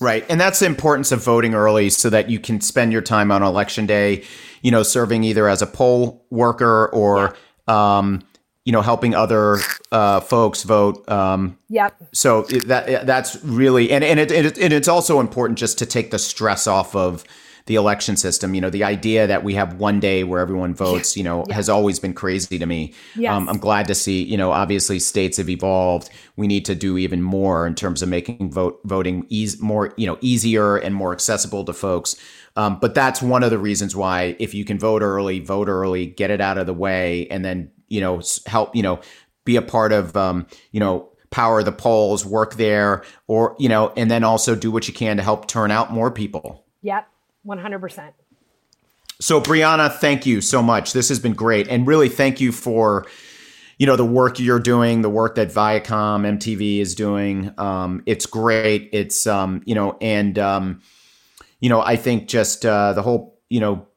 [0.00, 0.24] Right.
[0.28, 3.42] And that's the importance of voting early so that you can spend your time on
[3.42, 4.24] election day,
[4.60, 7.36] you know, serving either as a poll worker or,
[7.68, 7.98] yeah.
[7.98, 8.22] um,
[8.64, 9.58] you know, helping other
[9.92, 11.06] uh, folks vote.
[11.08, 11.94] Um, yep.
[12.12, 16.10] So that that's really and and it, it and it's also important just to take
[16.10, 17.24] the stress off of
[17.66, 18.54] the election system.
[18.54, 21.68] You know, the idea that we have one day where everyone votes, you know, has
[21.68, 22.92] always been crazy to me.
[23.16, 23.32] Yes.
[23.32, 26.10] Um, I'm glad to see, you know, obviously states have evolved.
[26.36, 30.06] We need to do even more in terms of making vote voting easy, more, you
[30.06, 32.16] know, easier and more accessible to folks.
[32.56, 36.06] Um, but that's one of the reasons why if you can vote early, vote early,
[36.06, 39.00] get it out of the way, and then you know help you know
[39.44, 43.92] be a part of um, you know power the polls, work there, or you know,
[43.96, 46.64] and then also do what you can to help turn out more people.
[46.82, 47.08] Yep,
[47.42, 48.14] one hundred percent.
[49.20, 50.92] So, Brianna, thank you so much.
[50.92, 53.06] This has been great, and really thank you for
[53.78, 57.52] you know the work you're doing, the work that Viacom MTV is doing.
[57.58, 58.90] Um, it's great.
[58.92, 60.82] It's um, you know, and um,
[61.60, 63.88] you know, I think just uh, the whole you know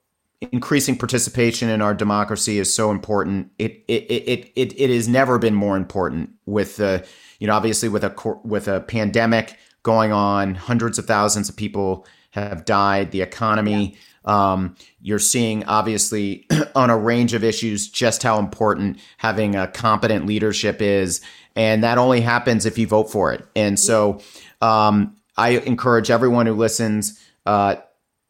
[0.41, 3.51] increasing participation in our democracy is so important.
[3.57, 7.05] It it it it it has never been more important with the
[7.39, 12.05] you know obviously with a with a pandemic going on, hundreds of thousands of people
[12.31, 13.11] have died.
[13.11, 13.93] The economy.
[13.93, 13.99] Yeah.
[14.25, 20.25] Um, you're seeing obviously on a range of issues just how important having a competent
[20.25, 21.21] leadership is,
[21.55, 23.47] and that only happens if you vote for it.
[23.55, 24.19] And so,
[24.59, 27.77] um, I encourage everyone who listens uh,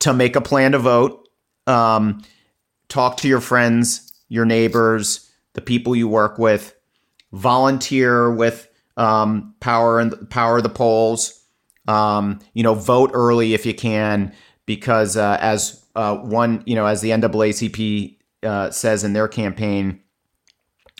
[0.01, 1.26] to make a plan to vote
[1.67, 2.23] um,
[2.89, 6.75] talk to your friends, your neighbors, the people you work with,
[7.33, 11.33] volunteer with um, power and power the polls.
[11.87, 14.33] Um, you know, vote early if you can,
[14.65, 20.01] because uh, as uh, one, you know, as the NAACP uh, says in their campaign,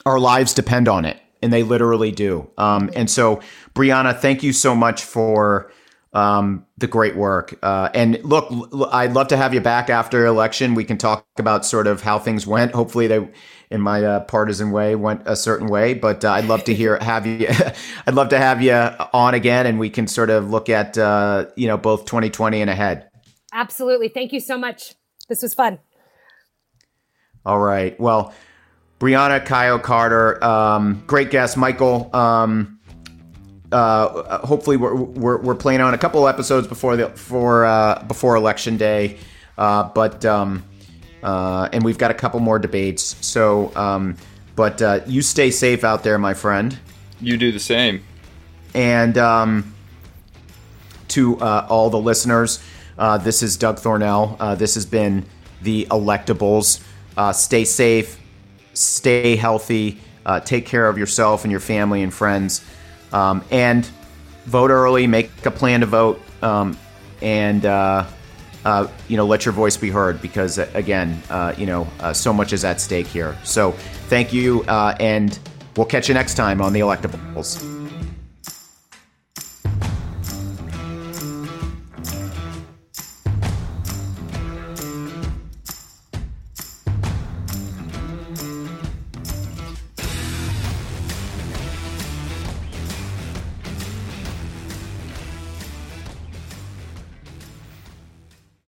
[0.06, 2.50] our lives depend on it, and they literally do.
[2.58, 3.42] Um, and so,
[3.76, 5.72] Brianna, thank you so much for
[6.14, 7.58] um, the great work.
[7.62, 10.76] Uh, and look, l- I'd love to have you back after election.
[10.76, 12.74] We can talk about sort of how things went.
[12.74, 13.30] Hopefully, they,
[13.70, 15.94] in my uh, partisan way, went a certain way.
[15.94, 17.48] But uh, I'd love to hear have you.
[18.08, 21.46] I'd love to have you on again, and we can sort of look at uh,
[21.56, 23.10] you know both 2020 and ahead.
[23.54, 24.10] Absolutely.
[24.10, 24.96] Thank you so much.
[25.30, 25.80] This was fun.
[27.46, 27.98] All right.
[28.00, 28.34] Well,
[29.00, 32.10] Brianna Cayo Cotter, um, great guest, Michael.
[32.16, 32.77] Um,
[33.72, 38.36] uh, hopefully, we're, we're, we're playing on a couple episodes before the for uh, before
[38.36, 39.18] election day,
[39.58, 40.64] uh, but um,
[41.24, 43.16] uh, and we've got a couple more debates.
[43.26, 44.16] So, um,
[44.56, 46.78] but uh, you stay safe out there, my friend.
[47.20, 48.04] You do the same.
[48.74, 49.74] And um,
[51.10, 52.64] to uh, all the listeners,
[52.98, 54.38] uh, this is Doug Thornell.
[54.40, 55.26] Uh, this has been
[55.62, 56.84] the Electables.
[57.16, 58.20] Uh, stay safe,
[58.74, 62.64] stay healthy, uh, take care of yourself and your family and friends,
[63.12, 63.86] um, and
[64.46, 65.08] vote early.
[65.08, 66.78] Make a plan to vote, um,
[67.22, 68.06] and uh,
[68.66, 72.14] uh, you know let your voice be heard because uh, again, uh, you know uh,
[72.14, 73.38] so much is at stake here.
[73.44, 73.72] So
[74.10, 75.38] thank you, uh, and
[75.76, 77.77] we'll catch you next time on the Electables.